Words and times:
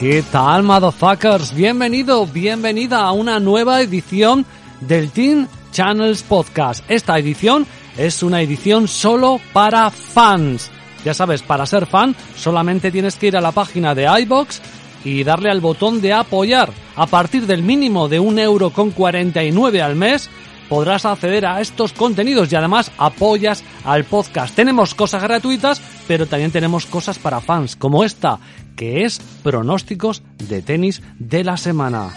¿Qué 0.00 0.22
tal, 0.30 0.62
motherfuckers? 0.62 1.52
Bienvenido, 1.52 2.24
bienvenida 2.24 3.00
a 3.00 3.10
una 3.10 3.40
nueva 3.40 3.80
edición 3.80 4.46
del 4.80 5.10
Team 5.10 5.48
Channels 5.72 6.22
Podcast. 6.22 6.88
Esta 6.88 7.18
edición 7.18 7.66
es 7.96 8.22
una 8.22 8.40
edición 8.40 8.86
solo 8.86 9.40
para 9.52 9.90
fans. 9.90 10.70
Ya 11.04 11.14
sabes, 11.14 11.42
para 11.42 11.66
ser 11.66 11.86
fan 11.86 12.14
solamente 12.36 12.92
tienes 12.92 13.16
que 13.16 13.26
ir 13.26 13.36
a 13.36 13.40
la 13.40 13.50
página 13.50 13.92
de 13.96 14.04
iBox 14.22 14.62
y 15.04 15.24
darle 15.24 15.50
al 15.50 15.60
botón 15.60 16.00
de 16.00 16.12
apoyar. 16.12 16.70
A 16.94 17.06
partir 17.06 17.44
del 17.46 17.64
mínimo 17.64 18.08
de 18.08 18.20
un 18.20 18.38
euro 18.38 18.70
con 18.70 18.92
49 18.92 19.82
al 19.82 19.96
mes 19.96 20.30
podrás 20.68 21.04
acceder 21.04 21.46
a 21.46 21.60
estos 21.60 21.92
contenidos 21.92 22.52
y 22.52 22.56
además 22.56 22.92
apoyas 22.98 23.64
al 23.84 24.04
podcast. 24.04 24.54
Tenemos 24.54 24.94
cosas 24.94 25.22
gratuitas, 25.22 25.80
pero 26.06 26.26
también 26.26 26.50
tenemos 26.50 26.86
cosas 26.86 27.18
para 27.18 27.40
fans, 27.40 27.76
como 27.76 28.04
esta, 28.04 28.38
que 28.76 29.04
es 29.04 29.20
pronósticos 29.42 30.22
de 30.38 30.62
tenis 30.62 31.02
de 31.18 31.44
la 31.44 31.56
semana. 31.56 32.10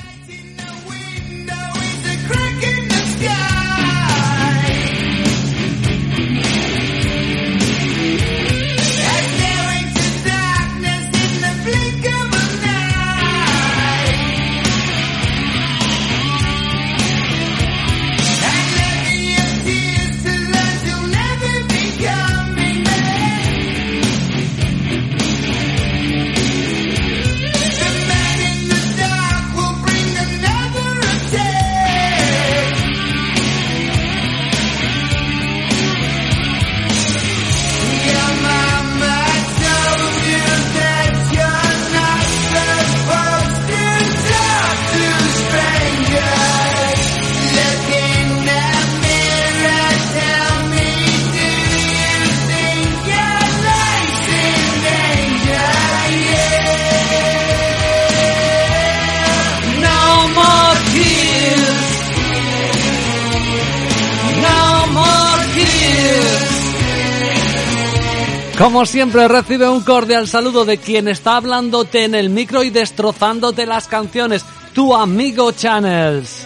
Como 68.62 68.86
siempre 68.86 69.28
recibe 69.28 69.68
un 69.68 69.82
cordial 69.82 70.28
saludo 70.28 70.66
de 70.66 70.78
quien 70.78 71.08
está 71.08 71.38
hablándote 71.38 72.04
en 72.04 72.14
el 72.14 72.30
micro 72.30 72.62
y 72.62 72.70
destrozándote 72.70 73.66
las 73.66 73.88
canciones, 73.88 74.46
tu 74.76 74.94
amigo 74.94 75.52
Channels. 75.52 76.46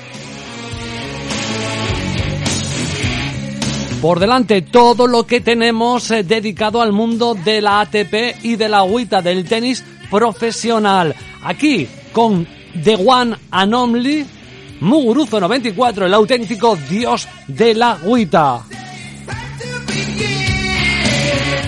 Por 4.02 4.22
delante 4.22 4.62
todo 4.62 5.08
lo 5.08 5.28
que 5.28 5.42
tenemos 5.42 6.10
eh, 6.10 6.24
dedicado 6.24 6.82
al 6.82 6.94
mundo 6.94 7.36
de 7.36 7.62
la 7.62 7.82
ATP 7.82 8.44
y 8.44 8.56
de 8.56 8.70
la 8.70 8.78
agüita 8.78 9.22
del 9.22 9.44
tenis 9.44 9.84
profesional. 10.10 11.14
Aquí 11.44 11.86
con 12.14 12.48
The 12.82 12.96
One 12.96 13.36
and 13.52 13.74
Only 13.74 14.26
Muguruzo 14.80 15.42
94, 15.42 16.06
el 16.06 16.14
auténtico 16.14 16.78
dios 16.90 17.28
de 17.50 17.74
la 17.74 17.92
agüita. 17.92 18.64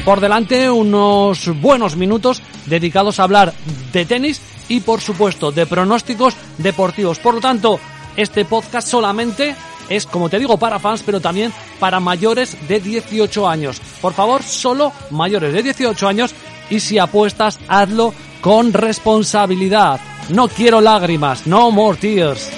Por 0.08 0.22
delante 0.22 0.72
unos 0.72 1.50
buenos 1.60 1.98
minutos 1.98 2.42
dedicados 2.66 3.20
a 3.20 3.24
hablar 3.24 3.54
de 3.92 4.06
tenis 4.06 4.42
y 4.70 4.80
por 4.80 5.02
supuesto 5.02 5.52
de 5.52 5.66
pronósticos 5.66 6.34
deportivos. 6.60 7.20
Por 7.20 7.34
lo 7.34 7.42
tanto, 7.42 7.78
este 8.16 8.46
podcast 8.46 8.88
solamente 8.88 9.54
es, 9.90 10.06
como 10.06 10.30
te 10.30 10.40
digo, 10.40 10.58
para 10.58 10.80
fans, 10.80 11.04
pero 11.06 11.20
también 11.20 11.52
para 11.78 12.00
mayores 12.00 12.56
de 12.70 12.80
18 12.80 13.50
años. 13.50 13.82
Por 14.02 14.14
favor, 14.14 14.44
solo 14.44 14.94
mayores 15.12 15.52
de 15.52 15.62
18 15.62 16.08
años 16.08 16.34
y 16.70 16.80
si 16.80 16.98
apuestas, 16.98 17.60
hazlo 17.68 18.14
con 18.40 18.72
responsabilidad. 18.72 20.00
No 20.30 20.48
quiero 20.48 20.80
lágrimas, 20.80 21.46
no 21.48 21.70
more 21.70 21.98
tears. 21.98 22.50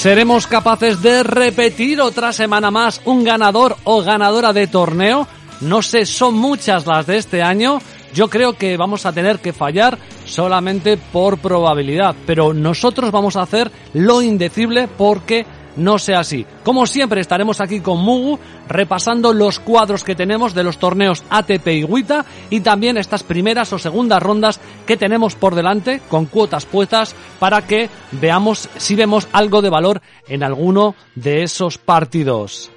¿Seremos 0.00 0.46
capaces 0.46 1.02
de 1.02 1.22
repetir 1.22 2.00
otra 2.00 2.32
semana 2.32 2.70
más 2.70 3.02
un 3.04 3.22
ganador 3.22 3.76
o 3.84 4.00
ganadora 4.00 4.54
de 4.54 4.66
torneo? 4.66 5.28
No 5.60 5.82
sé, 5.82 6.06
son 6.06 6.36
muchas 6.36 6.86
las 6.86 7.06
de 7.06 7.18
este 7.18 7.42
año. 7.42 7.82
Yo 8.14 8.30
creo 8.30 8.54
que 8.54 8.78
vamos 8.78 9.04
a 9.04 9.12
tener 9.12 9.40
que 9.40 9.52
fallar 9.52 9.98
solamente 10.24 10.96
por 10.96 11.36
probabilidad, 11.36 12.16
pero 12.26 12.54
nosotros 12.54 13.10
vamos 13.10 13.36
a 13.36 13.42
hacer 13.42 13.70
lo 13.92 14.22
indecible 14.22 14.88
porque 14.88 15.44
no 15.76 15.98
sea 15.98 16.20
así. 16.20 16.46
Como 16.64 16.86
siempre 16.86 17.20
estaremos 17.20 17.60
aquí 17.60 17.80
con 17.80 17.98
Mugu 17.98 18.38
repasando 18.68 19.32
los 19.32 19.58
cuadros 19.58 20.04
que 20.04 20.14
tenemos 20.14 20.54
de 20.54 20.64
los 20.64 20.78
torneos 20.78 21.24
ATP 21.30 21.66
y 21.68 21.84
WTA 21.84 22.24
y 22.50 22.60
también 22.60 22.96
estas 22.96 23.22
primeras 23.22 23.72
o 23.72 23.78
segundas 23.78 24.22
rondas 24.22 24.60
que 24.86 24.96
tenemos 24.96 25.34
por 25.34 25.54
delante 25.54 26.00
con 26.08 26.26
cuotas 26.26 26.66
puestas 26.66 27.14
para 27.38 27.66
que 27.66 27.88
veamos 28.12 28.68
si 28.76 28.94
vemos 28.94 29.28
algo 29.32 29.62
de 29.62 29.70
valor 29.70 30.02
en 30.28 30.42
alguno 30.42 30.94
de 31.14 31.42
esos 31.42 31.78
partidos. 31.78 32.70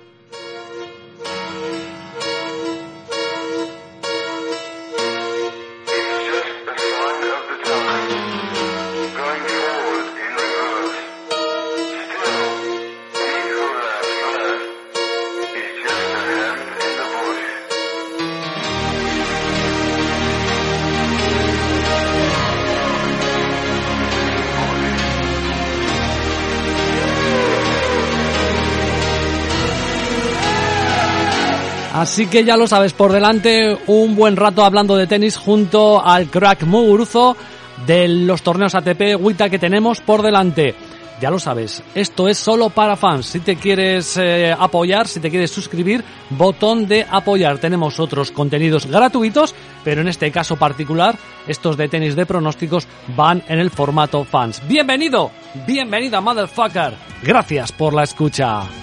Así 31.93 32.25
que 32.25 32.43
ya 32.43 32.57
lo 32.57 32.65
sabes, 32.65 32.91
por 32.91 33.11
delante 33.11 33.77
un 33.85 34.15
buen 34.15 34.35
rato 34.35 34.65
hablando 34.65 34.97
de 34.97 35.05
tenis 35.05 35.37
junto 35.37 36.03
al 36.03 36.27
crack 36.27 36.63
Muguruzo 36.63 37.37
de 37.85 38.07
los 38.07 38.41
torneos 38.41 38.73
ATP 38.73 39.15
WTA 39.19 39.47
que 39.47 39.59
tenemos 39.59 40.01
por 40.01 40.23
delante. 40.23 40.73
Ya 41.21 41.29
lo 41.29 41.37
sabes, 41.37 41.83
esto 41.93 42.27
es 42.27 42.39
solo 42.39 42.71
para 42.71 42.95
fans. 42.95 43.27
Si 43.27 43.41
te 43.41 43.57
quieres 43.57 44.17
eh, 44.17 44.53
apoyar, 44.57 45.07
si 45.07 45.19
te 45.19 45.29
quieres 45.29 45.51
suscribir, 45.51 46.03
botón 46.31 46.87
de 46.87 47.05
apoyar. 47.09 47.59
Tenemos 47.59 47.99
otros 47.99 48.31
contenidos 48.31 48.87
gratuitos, 48.87 49.53
pero 49.83 50.01
en 50.01 50.07
este 50.07 50.31
caso 50.31 50.55
particular, 50.55 51.15
estos 51.47 51.77
de 51.77 51.89
tenis 51.89 52.15
de 52.15 52.25
pronósticos 52.25 52.87
van 53.15 53.43
en 53.47 53.59
el 53.59 53.69
formato 53.69 54.23
fans. 54.23 54.61
Bienvenido, 54.67 55.29
bienvenida 55.67 56.19
motherfucker. 56.21 56.95
Gracias 57.21 57.71
por 57.71 57.93
la 57.93 58.03
escucha. 58.03 58.82